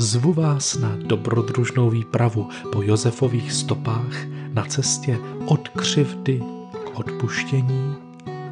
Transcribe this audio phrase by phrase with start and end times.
[0.00, 6.38] Zvu vás na dobrodružnou výpravu po Josefových stopách na cestě od křivdy
[6.84, 7.96] k odpuštění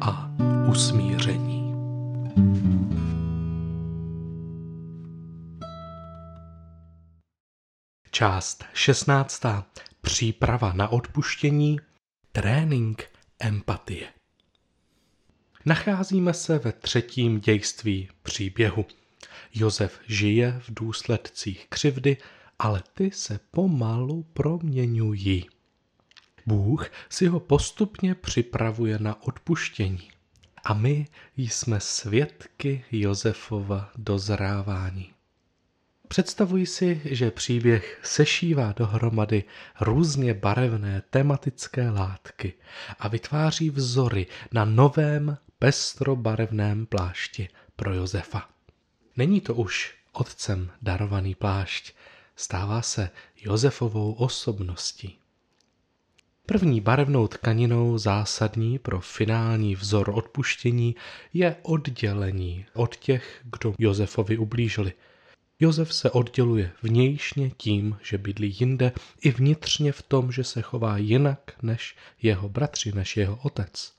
[0.01, 0.31] a
[0.69, 1.73] usmíření.
[8.11, 9.41] Část 16.
[10.01, 11.79] Příprava na odpuštění,
[12.31, 13.09] trénink
[13.39, 14.07] empatie.
[15.65, 18.85] Nacházíme se ve třetím dějství příběhu–
[19.53, 22.17] Josef žije v důsledcích křivdy,
[22.59, 25.45] ale ty se pomalu proměňují.
[26.45, 30.09] Bůh si ho postupně připravuje na odpuštění.
[30.63, 31.07] A my
[31.37, 35.13] jsme svědky Josefova dozrávání.
[36.07, 39.43] Představuji si, že příběh sešívá dohromady
[39.81, 42.53] různě barevné tematické látky
[42.99, 48.56] a vytváří vzory na novém pestrobarevném plášti pro Josefa.
[49.17, 51.93] Není to už otcem darovaný plášť,
[52.35, 53.09] stává se
[53.41, 55.17] Josefovou osobností.
[56.45, 60.95] První barevnou tkaninou zásadní pro finální vzor odpuštění
[61.33, 64.93] je oddělení od těch, kdo Josefovi ublížili.
[65.59, 70.97] Josef se odděluje vnějšně tím, že bydlí jinde, i vnitřně v tom, že se chová
[70.97, 73.93] jinak než jeho bratři, než jeho otec.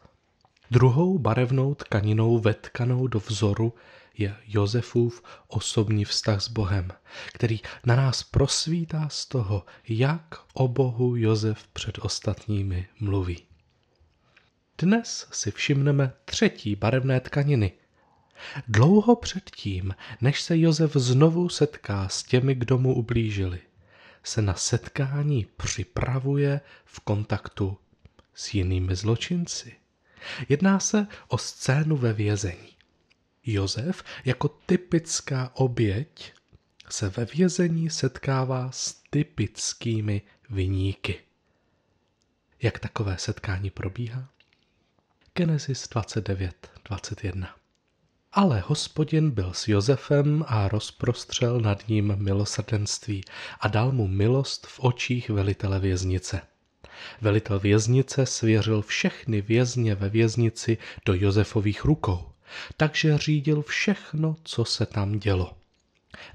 [0.71, 3.73] Druhou barevnou tkaninou vetkanou do vzoru
[4.19, 6.89] je Josefův osobní vztah s Bohem,
[7.33, 13.39] který na nás prosvítá z toho, jak o Bohu Josef před ostatními mluví.
[14.79, 17.73] Dnes si všimneme třetí barevné tkaniny.
[18.69, 23.61] Dlouho předtím, než se Josef znovu setká s těmi, kdo mu ublížili,
[24.23, 27.79] se na setkání připravuje v kontaktu
[28.35, 29.77] s jinými zločinci.
[30.49, 32.78] Jedná se o scénu ve vězení.
[33.53, 36.33] Josef jako typická oběť
[36.91, 41.21] se ve vězení setkává s typickými vyníky.
[42.63, 44.29] Jak takové setkání probíhá?
[45.35, 47.49] Genesis 29.21
[48.33, 53.25] Ale hospodin byl s Josefem a rozprostřel nad ním milosrdenství
[53.61, 56.41] a dal mu milost v očích velitele věznice.
[57.21, 62.33] Velitel věznice svěřil všechny vězně ve věznici do Josefových rukou
[62.77, 65.55] takže řídil všechno, co se tam dělo.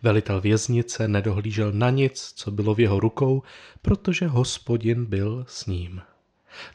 [0.02, 3.44] Velitel věznice nedohlížel na nic, co bylo v jeho rukou,
[3.82, 6.02] protože hospodin byl s ním.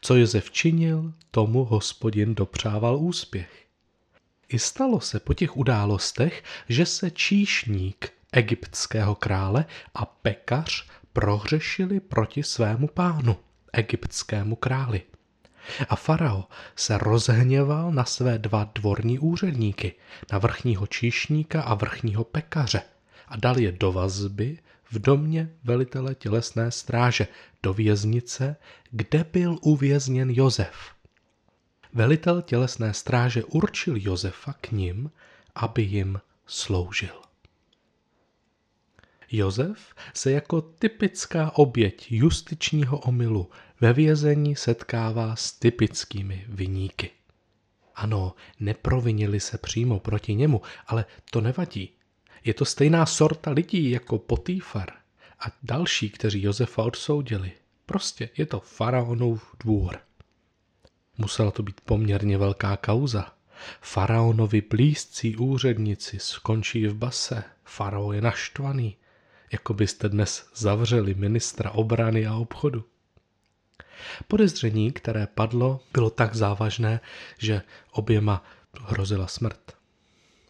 [0.01, 3.67] Co Josef činil, tomu hospodin dopřával úspěch.
[4.49, 12.43] I stalo se po těch událostech, že se číšník egyptského krále a pekař prohřešili proti
[12.43, 13.37] svému pánu,
[13.73, 15.03] egyptskému králi.
[15.89, 16.45] A farao
[16.77, 19.95] se rozhněval na své dva dvorní úředníky,
[20.33, 22.83] na vrchního číšníka a vrchního pekaře
[23.29, 24.59] a dal je do vazby
[24.91, 27.29] v domě velitele tělesné stráže,
[27.63, 28.57] do věznice,
[28.91, 30.75] kde byl uvězněn Josef.
[31.93, 35.11] Velitel tělesné stráže určil Josefa k ním,
[35.55, 37.23] aby jim sloužil.
[39.31, 47.11] Josef se jako typická oběť justičního omylu ve vězení setkává s typickými vyníky.
[47.95, 51.91] Ano, neprovinili se přímo proti němu, ale to nevadí.
[52.45, 54.89] Je to stejná sorta lidí jako Potýfar
[55.41, 57.53] a další, kteří Josefa odsoudili.
[57.87, 59.99] Prostě je to faraonův dvůr.
[61.19, 63.33] Musela to být poměrně velká kauza.
[63.81, 67.45] Faraonovi blízcí úředníci skončí v base.
[67.65, 68.97] Farao je naštvaný,
[69.53, 72.85] jako byste dnes zavřeli ministra obrany a obchodu.
[74.29, 77.01] Podezření, které padlo, bylo tak závažné,
[77.39, 77.63] že
[77.93, 78.45] oběma
[78.81, 79.61] hrozila smrt.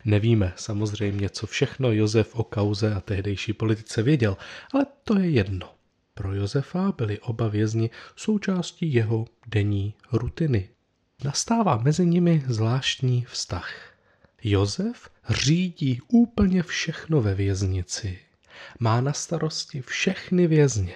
[0.05, 4.37] Nevíme samozřejmě, co všechno Josef o kauze a tehdejší politice věděl,
[4.75, 5.75] ale to je jedno.
[6.15, 10.69] Pro Josefa byli oba vězni součástí jeho denní rutiny.
[11.25, 13.73] Nastává mezi nimi zvláštní vztah.
[14.43, 18.19] Josef řídí úplně všechno ve věznici.
[18.79, 20.95] Má na starosti všechny vězně.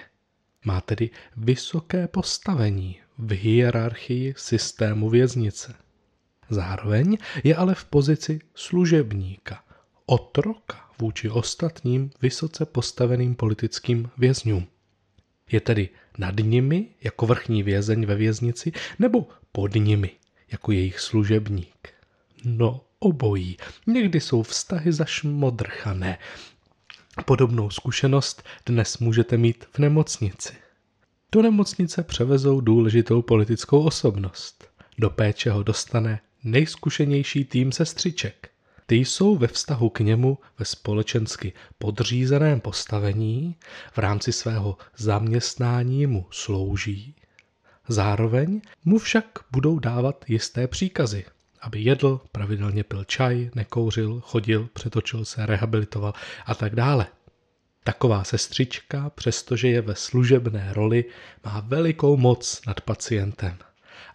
[0.63, 5.75] Má tedy vysoké postavení v hierarchii systému věznice.
[6.49, 9.63] Zároveň je ale v pozici služebníka,
[10.05, 14.67] otroka vůči ostatním vysoce postaveným politickým vězňům.
[15.51, 20.11] Je tedy nad nimi jako vrchní vězeň ve věznici nebo pod nimi
[20.51, 21.89] jako jejich služebník.
[22.45, 23.57] No, obojí.
[23.87, 26.17] Někdy jsou vztahy zašmodrchané.
[27.25, 30.53] Podobnou zkušenost dnes můžete mít v nemocnici.
[31.31, 34.67] Do nemocnice převezou důležitou politickou osobnost.
[34.97, 38.49] Do péče ho dostane nejzkušenější tým sestřiček.
[38.85, 43.55] Ty jsou ve vztahu k němu ve společensky podřízeném postavení,
[43.91, 47.15] v rámci svého zaměstnání mu slouží.
[47.87, 51.25] Zároveň mu však budou dávat jisté příkazy,
[51.63, 56.13] aby jedl, pravidelně pil čaj, nekouřil, chodil, přetočil se, rehabilitoval
[56.45, 57.07] a tak dále.
[57.83, 61.05] Taková sestřička, přestože je ve služebné roli,
[61.45, 63.57] má velikou moc nad pacientem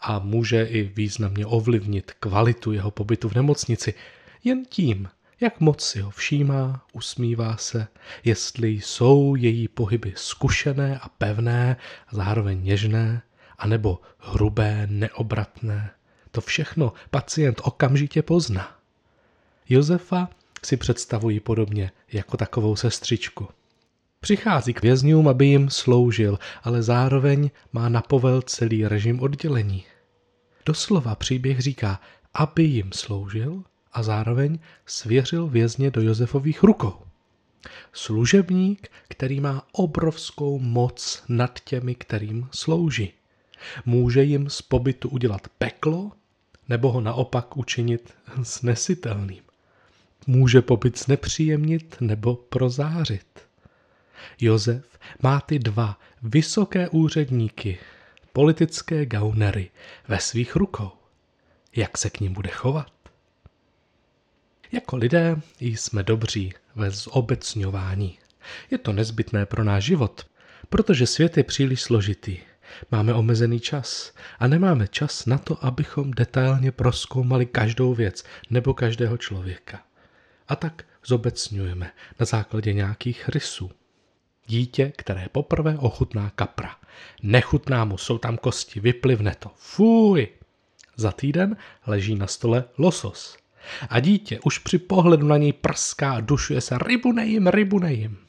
[0.01, 3.95] a může i významně ovlivnit kvalitu jeho pobytu v nemocnici
[4.45, 5.09] jen tím,
[5.41, 7.89] jak moc si ho všímá, usmívá se,
[8.25, 11.77] jestli jsou její pohyby zkušené a pevné
[12.09, 13.23] a zároveň něžné,
[13.59, 15.91] anebo hrubé, neobratné.
[16.39, 18.77] To všechno pacient okamžitě pozná.
[19.69, 20.29] Josefa
[20.65, 23.49] si představují podobně jako takovou sestřičku.
[24.21, 29.85] Přichází k vězňům, aby jim sloužil, ale zároveň má na povel celý režim oddělení.
[30.67, 32.01] Doslova příběh říká,
[32.35, 33.63] aby jim sloužil
[33.93, 36.95] a zároveň svěřil vězně do Josefových rukou.
[37.93, 43.13] Služebník, který má obrovskou moc nad těmi, kterým slouží.
[43.87, 46.13] Může jim z pobytu udělat peklo,
[46.69, 49.43] nebo ho naopak učinit snesitelným.
[50.27, 53.49] Může pobyt znepříjemnit nebo prozářit.
[54.41, 57.79] Josef má ty dva vysoké úředníky,
[58.33, 59.71] politické gaunery,
[60.09, 60.91] ve svých rukou.
[61.77, 62.93] Jak se k ním bude chovat?
[64.73, 68.19] Jako lidé jsme dobří ve zobecňování.
[68.71, 70.27] Je to nezbytné pro náš život,
[70.69, 72.39] protože svět je příliš složitý.
[72.91, 79.17] Máme omezený čas a nemáme čas na to, abychom detailně proskoumali každou věc nebo každého
[79.17, 79.83] člověka.
[80.49, 83.71] A tak zobecňujeme na základě nějakých rysů.
[84.47, 86.77] Dítě, které poprvé ochutná kapra.
[87.23, 89.51] Nechutná mu, jsou tam kosti, vyplivne to.
[89.57, 90.29] Fuj!
[90.97, 91.57] Za týden
[91.87, 93.37] leží na stole losos.
[93.89, 98.28] A dítě už při pohledu na něj prská a dušuje se rybu nejím, rybu nejím.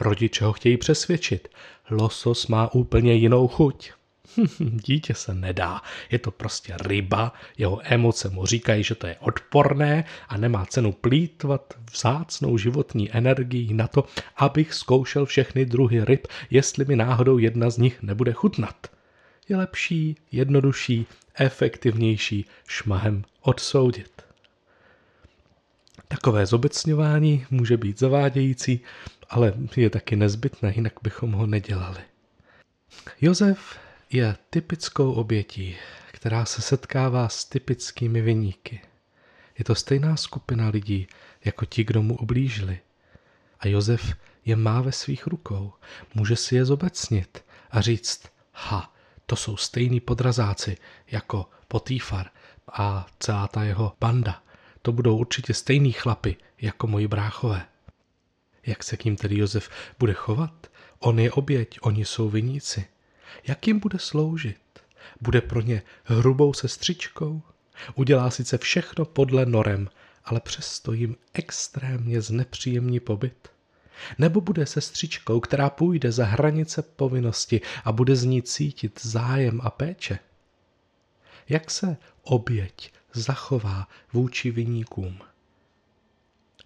[0.00, 1.48] Rodiče ho chtějí přesvědčit.
[1.90, 3.92] Losos má úplně jinou chuť.
[4.60, 10.04] Dítě se nedá, je to prostě ryba, jeho emoce mu říkají, že to je odporné
[10.28, 14.04] a nemá cenu plítvat vzácnou životní energii na to,
[14.36, 18.86] abych zkoušel všechny druhy ryb, jestli mi náhodou jedna z nich nebude chutnat.
[19.48, 24.22] Je lepší, jednodušší, efektivnější šmahem odsoudit.
[26.08, 28.80] Takové zobecňování může být zavádějící,
[29.32, 32.00] ale je taky nezbytné, jinak bychom ho nedělali.
[33.20, 33.78] Josef
[34.10, 35.76] je typickou obětí,
[36.12, 38.80] která se setkává s typickými vyníky.
[39.58, 41.06] Je to stejná skupina lidí,
[41.44, 42.78] jako ti, kdo mu oblížili.
[43.60, 44.14] A Josef
[44.44, 45.72] je má ve svých rukou.
[46.14, 48.94] Může si je zobecnit a říct, ha,
[49.26, 50.76] to jsou stejní podrazáci
[51.10, 52.30] jako Potýfar
[52.72, 54.42] a celá ta jeho banda.
[54.82, 57.71] To budou určitě stejný chlapy jako moji bráchové.
[58.66, 60.66] Jak se k ním tedy Josef bude chovat?
[60.98, 62.84] On je oběť, oni jsou viníci.
[63.46, 64.56] Jak jim bude sloužit?
[65.20, 67.42] Bude pro ně hrubou sestřičkou?
[67.94, 69.88] Udělá sice všechno podle norem,
[70.24, 73.48] ale přesto jim extrémně znepříjemní pobyt?
[74.18, 79.70] Nebo bude sestřičkou, která půjde za hranice povinnosti a bude z ní cítit zájem a
[79.70, 80.18] péče?
[81.48, 85.18] Jak se oběť zachová vůči vyníkům?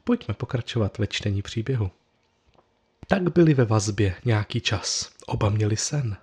[0.06, 1.90] Pojďme pokračovat ve čtení příběhu.
[3.06, 5.10] Tak byli ve vazbě nějaký čas.
[5.26, 6.16] Oba měli sen.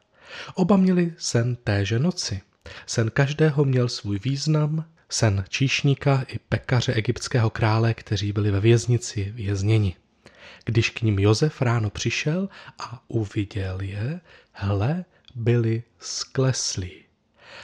[0.53, 2.41] Oba měli sen téže noci.
[2.85, 9.31] Sen každého měl svůj význam, sen číšníka i pekaře egyptského krále, kteří byli ve věznici
[9.35, 9.95] vězněni.
[10.65, 12.49] Když k ním Josef ráno přišel
[12.79, 14.19] a uviděl je,
[14.51, 16.91] hle, byli skleslí.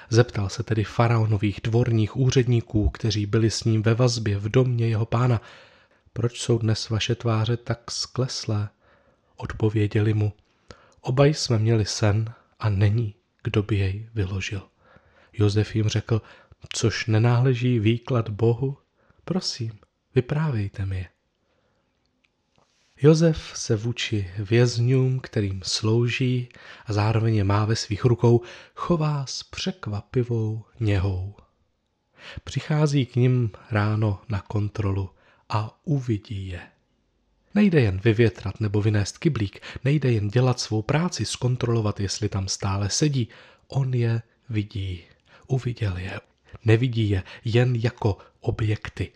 [0.09, 5.05] Zeptal se tedy faraonových dvorních úředníků, kteří byli s ním ve vazbě v domě jeho
[5.05, 5.41] pána,
[6.19, 8.69] proč jsou dnes vaše tváře tak skleslé?
[9.35, 10.33] Odpověděli mu,
[11.01, 14.61] oba jsme měli sen a není, kdo by jej vyložil.
[15.33, 16.21] Josef jim řekl,
[16.73, 18.77] což nenáleží výklad Bohu,
[19.25, 19.71] prosím,
[20.15, 21.07] vyprávějte mi je.
[23.01, 26.49] Josef se vůči vězňům, kterým slouží
[26.85, 28.41] a zároveň je má ve svých rukou,
[28.75, 31.35] chová s překvapivou něhou.
[32.43, 35.09] Přichází k ním ráno na kontrolu
[35.49, 36.61] a uvidí je.
[37.55, 42.89] Nejde jen vyvětrat nebo vynést kyblík, nejde jen dělat svou práci, zkontrolovat, jestli tam stále
[42.89, 43.27] sedí.
[43.67, 45.03] On je vidí.
[45.47, 46.19] Uviděl je.
[46.65, 49.11] Nevidí je jen jako objekty.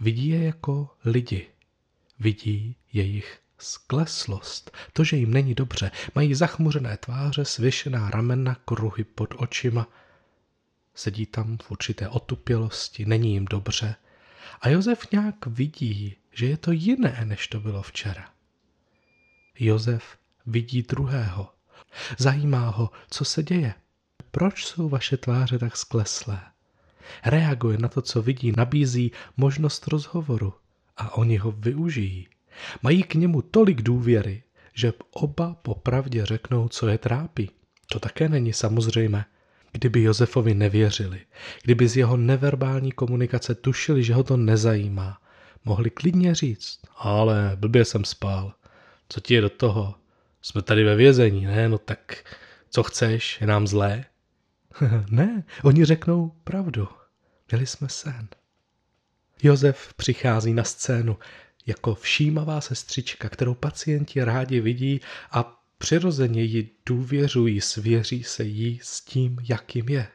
[0.00, 1.46] Vidí je jako lidi.
[2.20, 9.34] Vidí jejich skleslost, to, že jim není dobře, mají zachmuřené tváře, svěšená ramena, kruhy pod
[9.36, 9.88] očima.
[10.94, 13.94] Sedí tam v určité otupělosti, není jim dobře.
[14.60, 18.30] A Josef nějak vidí, že je to jiné, než to bylo včera.
[19.58, 21.52] Josef vidí druhého.
[22.18, 23.74] Zajímá ho, co se děje.
[24.30, 26.40] Proč jsou vaše tváře tak skleslé?
[27.24, 30.54] Reaguje na to, co vidí, nabízí možnost rozhovoru
[30.96, 32.28] a oni ho využijí.
[32.82, 34.42] Mají k němu tolik důvěry,
[34.74, 37.50] že oba popravdě řeknou, co je trápí.
[37.92, 39.24] To také není samozřejmé.
[39.72, 41.20] Kdyby Josefovi nevěřili,
[41.62, 45.20] kdyby z jeho neverbální komunikace tušili, že ho to nezajímá,
[45.64, 48.52] mohli klidně říct, ale blbě jsem spál.
[49.08, 49.94] Co ti je do toho?
[50.42, 51.68] Jsme tady ve vězení, ne?
[51.68, 52.24] No tak
[52.70, 54.04] co chceš, je nám zlé?
[55.10, 56.88] ne, oni řeknou pravdu.
[57.50, 58.28] Měli jsme sen.
[59.42, 61.18] Josef přichází na scénu
[61.66, 69.00] jako všímavá sestřička, kterou pacienti rádi vidí a přirozeně ji důvěřují, svěří se jí s
[69.00, 70.08] tím, jakým je.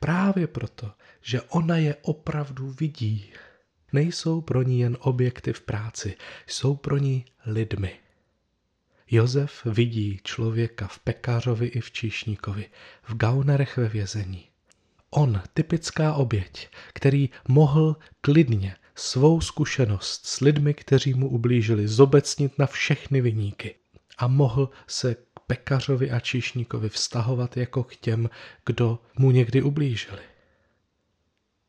[0.00, 0.92] Právě proto,
[1.22, 3.32] že ona je opravdu vidí.
[3.92, 7.96] Nejsou pro ní jen objekty v práci, jsou pro ní lidmi.
[9.10, 12.66] Josef vidí člověka v pekařovi i v číšníkovi,
[13.02, 14.48] v gaunerech ve vězení.
[15.10, 22.66] On, typická oběť, který mohl klidně svou zkušenost s lidmi, kteří mu ublížili, zobecnit na
[22.66, 23.74] všechny vyníky
[24.18, 28.30] a mohl se k pekařovi a číšníkovi vztahovat jako k těm,
[28.66, 30.22] kdo mu někdy ublížili.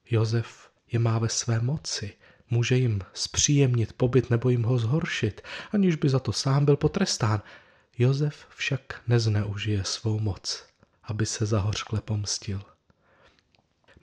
[0.06, 2.14] Josef je má ve své moci,
[2.50, 7.42] může jim zpříjemnit pobyt nebo jim ho zhoršit, aniž by za to sám byl potrestán.
[7.98, 10.66] Josef však nezneužije svou moc,
[11.04, 12.62] aby se zahořkle pomstil.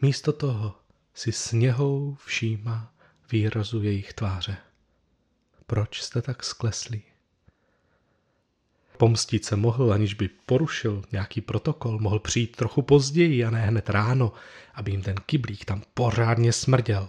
[0.02, 0.78] Místo toho
[1.14, 2.94] si sněhou všímá
[3.32, 4.56] výrazu jejich tváře.
[5.66, 7.12] Proč jste tak skleslí?
[8.96, 13.90] Pomstit se mohl, aniž by porušil nějaký protokol, mohl přijít trochu později a ne hned
[13.90, 14.32] ráno,
[14.75, 17.08] aby jim ten kyblík tam pořádně smrděl.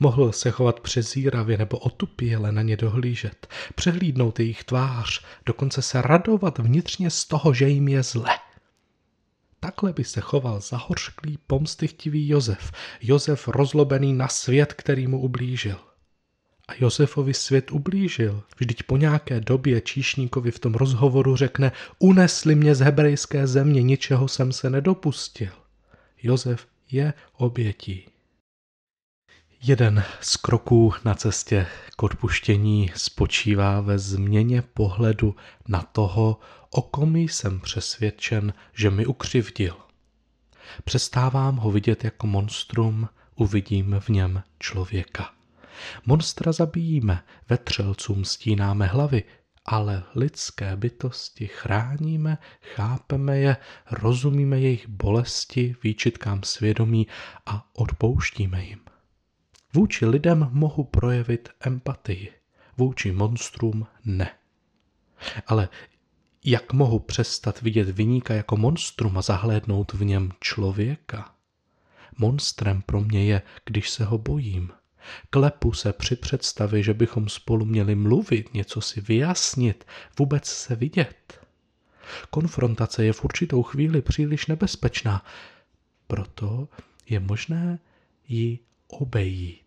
[0.00, 6.58] Mohl se chovat přezíravě nebo otupěle na ně dohlížet, přehlídnout jejich tvář, dokonce se radovat
[6.58, 8.30] vnitřně z toho, že jim je zle.
[9.60, 15.78] Takhle by se choval zahořklý, pomstychtivý Josef, Josef rozlobený na svět, který mu ublížil.
[16.68, 18.42] A Josefovi svět ublížil.
[18.58, 24.28] Vždyť po nějaké době číšníkovi v tom rozhovoru řekne, unesli mě z hebrejské země, ničeho
[24.28, 25.52] jsem se nedopustil.
[26.22, 28.08] Josef je obětí.
[29.62, 35.36] Jeden z kroků na cestě k odpuštění spočívá ve změně pohledu
[35.68, 39.76] na toho, o kom jsem přesvědčen, že mi ukřivdil.
[40.84, 45.35] Přestávám ho vidět jako monstrum, uvidím v něm člověka.
[46.06, 49.24] Monstra zabíjíme, vetřelcům stínáme hlavy,
[49.64, 52.38] ale lidské bytosti chráníme,
[52.74, 53.56] chápeme je,
[53.90, 57.06] rozumíme jejich bolesti, výčitkám svědomí
[57.46, 58.80] a odpouštíme jim.
[59.74, 62.32] Vůči lidem mohu projevit empatii,
[62.76, 64.30] vůči monstrům ne.
[65.46, 65.68] Ale
[66.44, 71.34] jak mohu přestat vidět vyníka jako monstrum a zahlédnout v něm člověka?
[72.18, 74.72] Monstrem pro mě je, když se ho bojím.
[75.30, 79.84] Klepu se při představě, že bychom spolu měli mluvit, něco si vyjasnit,
[80.18, 81.46] vůbec se vidět.
[82.30, 85.24] Konfrontace je v určitou chvíli příliš nebezpečná,
[86.06, 86.68] proto
[87.08, 87.78] je možné
[88.28, 88.58] ji
[88.88, 89.62] obejít.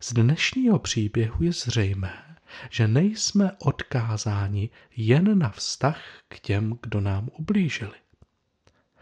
[0.00, 2.36] Z dnešního příběhu je zřejmé,
[2.70, 7.96] že nejsme odkázáni jen na vztah k těm, kdo nám ublížili.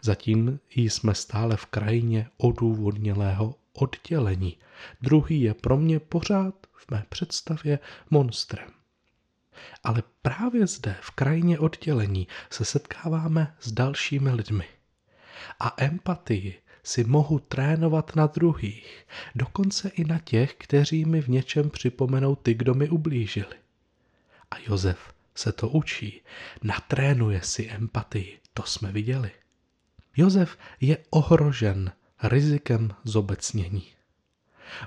[0.01, 4.57] Zatím jsme stále v krajině odůvodnělého oddělení.
[5.01, 7.79] Druhý je pro mě pořád v mé představě
[8.09, 8.69] monstrem.
[9.83, 14.65] Ale právě zde, v krajině oddělení, se setkáváme s dalšími lidmi.
[15.59, 21.69] A empatii si mohu trénovat na druhých, dokonce i na těch, kteří mi v něčem
[21.69, 23.55] připomenou ty, kdo mi ublížili.
[24.51, 26.21] A Josef se to učí,
[26.63, 29.31] natrénuje si empatii, to jsme viděli.
[30.17, 31.91] Josef je ohrožen
[32.23, 33.83] rizikem zobecnění.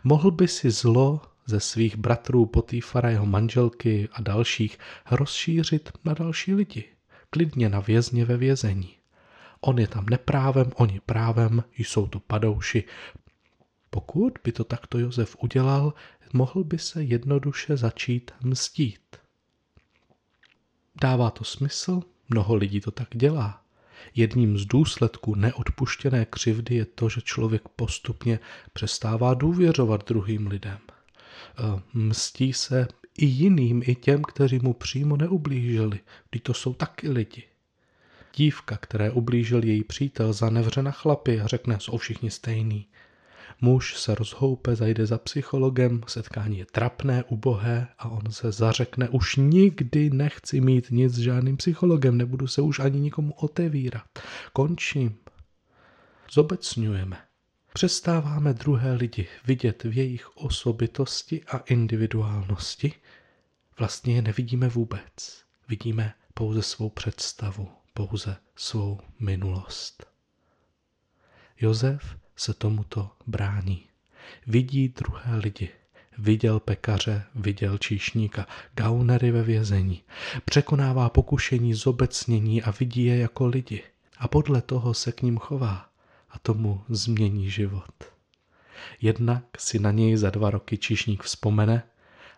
[0.05, 4.79] Mohl by si zlo ze svých bratrů Potýfara, jeho manželky a dalších
[5.11, 6.85] rozšířit na další lidi,
[7.31, 8.97] klidně na vězně ve vězení.
[9.61, 12.85] On je tam neprávem, oni právem, jsou to padouši.
[13.91, 15.95] Pokud by to takto Josef udělal,
[16.33, 19.17] mohl by se jednoduše začít mstít.
[21.03, 23.65] Dává to smysl, mnoho lidí to tak dělá.
[24.15, 28.39] Jedním z důsledků neodpuštěné křivdy je to, že člověk postupně
[28.73, 30.79] přestává důvěřovat druhým lidem.
[30.79, 32.89] E, mstí se
[33.19, 36.01] i jiným, i těm, kteří mu přímo neublížili.
[36.31, 37.43] Vždyť to jsou taky lidi.
[38.37, 42.87] Dívka, které ublížil její přítel, zanevře na chlapy a řekne, jsou všichni stejný.
[43.61, 49.37] Muž se rozhoupe, zajde za psychologem, setkání je trapné, ubohé a on se zařekne, už
[49.37, 54.05] nikdy nechci mít nic s žádným psychologem, nebudu se už ani nikomu otevírat.
[54.53, 55.17] Končím.
[56.33, 57.19] Zobecňujeme.
[57.73, 62.93] Přestáváme druhé lidi vidět v jejich osobitosti a individuálnosti.
[63.79, 65.45] Vlastně je nevidíme vůbec.
[65.69, 70.07] Vidíme pouze svou představu, pouze svou minulost.
[71.61, 73.87] Josef se tomuto brání.
[74.47, 75.69] Vidí druhé lidi.
[76.19, 80.03] Viděl pekaře, viděl číšníka, gaunery ve vězení.
[80.45, 83.83] Překonává pokušení zobecnění a vidí je jako lidi.
[84.19, 85.89] A podle toho se k ním chová
[86.31, 88.05] a tomu změní život.
[89.01, 91.83] Jednak si na něj za dva roky číšník vzpomene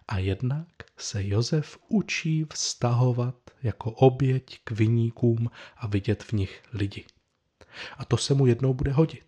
[0.09, 7.05] a jednak se Josef učí vztahovat jako oběť k viníkům a vidět v nich lidi.
[7.99, 9.25] A to se mu jednou bude hodit.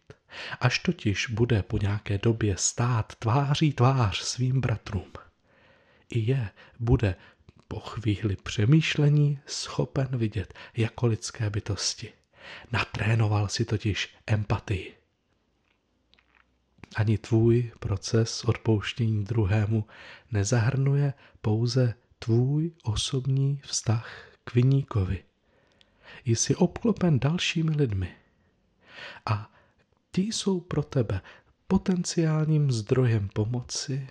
[0.60, 5.12] Až totiž bude po nějaké době stát tváří tvář svým bratrům.
[6.10, 7.14] I je bude
[7.68, 12.12] po chvíli přemýšlení schopen vidět jako lidské bytosti.
[12.72, 14.94] Natrénoval si totiž empatii.
[16.96, 19.84] Ani tvůj proces odpouštění druhému
[20.32, 25.24] nezahrnuje pouze tvůj osobní vztah k viníkovi.
[26.24, 28.16] Jsi obklopen dalšími lidmi.
[29.26, 29.53] A
[30.14, 31.20] ti jsou pro tebe
[31.66, 34.08] potenciálním zdrojem pomoci,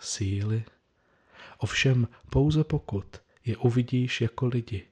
[0.00, 0.64] síly.
[1.58, 4.88] Ovšem pouze pokud je uvidíš jako lidi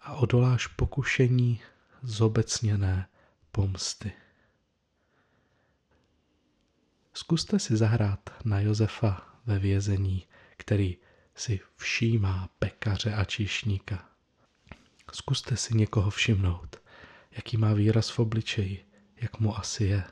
[0.00, 1.60] a odoláš pokušení
[2.02, 3.08] zobecněné
[3.52, 4.12] pomsty.
[7.14, 10.96] Zkuste si zahrát na Josefa ve vězení, který
[11.34, 14.08] si všímá pekaře a čišníka.
[15.12, 16.76] Zkuste si někoho všimnout,
[17.30, 20.04] jaký má výraz v obličeji, jak mu asi je.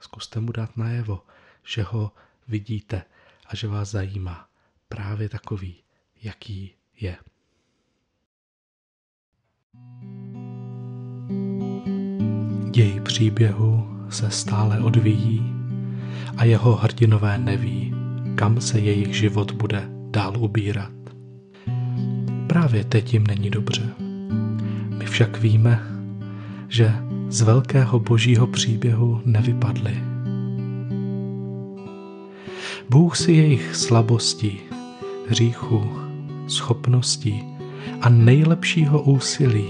[0.00, 1.22] Zkuste mu dát najevo,
[1.64, 2.12] že ho
[2.48, 3.02] vidíte
[3.46, 4.48] a že vás zajímá
[4.88, 5.76] právě takový,
[6.22, 7.16] jaký je.
[12.70, 15.54] Děj příběhu se stále odvíjí
[16.36, 17.94] a jeho hrdinové neví,
[18.34, 20.92] kam se jejich život bude dál ubírat.
[22.46, 23.94] Právě teď jim není dobře.
[24.98, 25.82] My však víme,
[26.68, 26.94] že
[27.30, 30.02] z velkého božího příběhu nevypadli.
[32.88, 34.60] Bůh si jejich slabostí,
[35.28, 35.92] hříchu,
[36.48, 37.44] schopností
[38.00, 39.68] a nejlepšího úsilí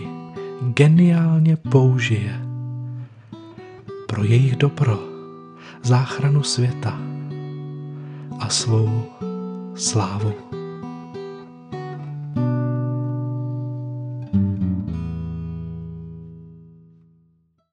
[0.61, 2.41] geniálně použije
[4.07, 4.99] pro jejich dobro,
[5.83, 6.99] záchranu světa
[8.39, 9.05] a svou
[9.75, 10.50] slávu.